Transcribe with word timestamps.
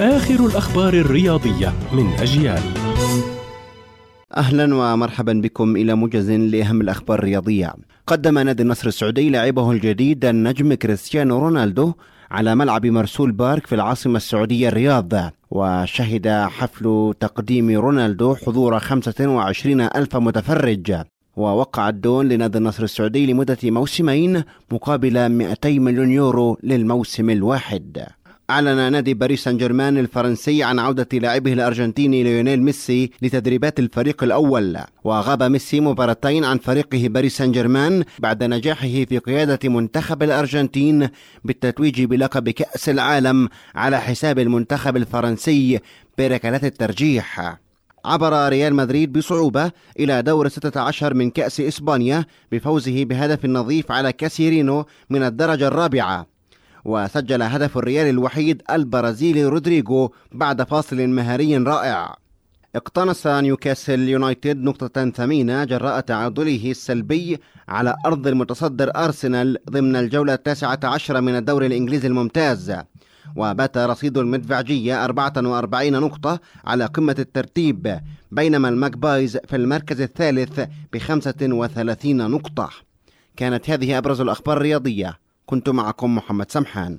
آخر 0.00 0.46
الأخبار 0.46 0.94
الرياضية 0.94 1.72
من 1.92 2.06
أجيال. 2.12 2.62
أهلا 4.36 4.74
ومرحبا 4.74 5.32
بكم 5.32 5.76
إلى 5.76 5.94
موجز 5.94 6.30
لأهم 6.30 6.80
الأخبار 6.80 7.18
الرياضية. 7.18 7.74
قدم 8.06 8.38
نادي 8.38 8.62
النصر 8.62 8.88
السعودي 8.88 9.30
لاعبه 9.30 9.70
الجديد 9.70 10.24
النجم 10.24 10.74
كريستيانو 10.74 11.38
رونالدو 11.38 11.92
على 12.30 12.54
ملعب 12.54 12.86
مرسول 12.86 13.32
بارك 13.32 13.66
في 13.66 13.74
العاصمة 13.74 14.16
السعودية 14.16 14.68
الرياض 14.68 15.12
وشهد 15.50 16.28
حفل 16.28 17.14
تقديم 17.20 17.70
رونالدو 17.70 18.34
حضور 18.34 18.78
25 18.78 19.80
ألف 19.80 20.16
متفرج. 20.16 21.02
ووقع 21.36 21.88
الدون 21.88 22.28
لنادي 22.28 22.58
النصر 22.58 22.82
السعودي 22.82 23.32
لمدة 23.32 23.58
موسمين 23.64 24.42
مقابل 24.72 25.28
200 25.28 25.78
مليون 25.78 26.10
يورو 26.10 26.58
للموسم 26.62 27.30
الواحد. 27.30 28.06
أعلن 28.50 28.92
نادي 28.92 29.14
باريس 29.14 29.44
سان 29.44 29.56
جيرمان 29.56 29.98
الفرنسي 29.98 30.62
عن 30.62 30.78
عودة 30.78 31.08
لاعبه 31.12 31.52
الأرجنتيني 31.52 32.22
ليونيل 32.22 32.62
ميسي 32.62 33.10
لتدريبات 33.22 33.78
الفريق 33.78 34.24
الأول. 34.24 34.78
وغاب 35.04 35.42
ميسي 35.42 35.80
مباراتين 35.80 36.44
عن 36.44 36.58
فريقه 36.58 37.08
باريس 37.08 37.36
سان 37.36 37.52
جيرمان 37.52 38.04
بعد 38.18 38.44
نجاحه 38.44 38.88
في 38.88 39.18
قيادة 39.18 39.68
منتخب 39.68 40.22
الأرجنتين 40.22 41.08
بالتتويج 41.44 42.02
بلقب 42.02 42.48
كأس 42.48 42.88
العالم 42.88 43.48
على 43.74 44.00
حساب 44.00 44.38
المنتخب 44.38 44.96
الفرنسي 44.96 45.80
بركلات 46.18 46.64
الترجيح. 46.64 47.56
عبر 48.04 48.48
ريال 48.48 48.74
مدريد 48.74 49.12
بصعوبة 49.12 49.70
إلى 50.00 50.22
دور 50.22 50.48
16 50.48 51.14
من 51.14 51.30
كأس 51.30 51.60
إسبانيا 51.60 52.24
بفوزه 52.52 53.04
بهدف 53.04 53.44
نظيف 53.44 53.92
على 53.92 54.12
كاسيرينيو 54.12 54.86
من 55.10 55.22
الدرجة 55.22 55.68
الرابعة. 55.68 56.31
وسجل 56.84 57.42
هدف 57.42 57.78
الريال 57.78 58.06
الوحيد 58.08 58.62
البرازيلي 58.70 59.44
رودريجو 59.44 60.10
بعد 60.32 60.62
فاصل 60.62 61.08
مهاري 61.08 61.56
رائع. 61.56 62.14
اقتنص 62.76 63.26
نيوكاسل 63.26 64.08
يونايتد 64.08 64.62
نقطة 64.62 65.10
ثمينة 65.10 65.64
جراء 65.64 66.00
تعادله 66.00 66.70
السلبي 66.70 67.38
على 67.68 67.96
أرض 68.06 68.26
المتصدر 68.26 68.90
أرسنال 68.96 69.58
ضمن 69.70 69.96
الجولة 69.96 70.34
التاسعة 70.34 70.80
عشر 70.84 71.20
من 71.20 71.36
الدوري 71.36 71.66
الإنجليزي 71.66 72.08
الممتاز. 72.08 72.76
وبات 73.36 73.78
رصيد 73.78 74.18
المدفعجية 74.18 75.04
44 75.04 75.92
نقطة 75.92 76.40
على 76.64 76.86
قمة 76.86 77.16
الترتيب 77.18 78.00
بينما 78.30 78.68
ال 78.68 78.77
Magpies 78.77 79.36
في 79.36 79.56
المركز 79.56 80.00
الثالث 80.00 80.60
ب 80.92 80.98
35 80.98 82.30
نقطة. 82.30 82.70
كانت 83.36 83.70
هذه 83.70 83.98
أبرز 83.98 84.20
الأخبار 84.20 84.56
الرياضية. 84.56 85.21
كنت 85.46 85.68
معكم 85.68 86.14
محمد 86.14 86.50
سمحان. 86.50 86.98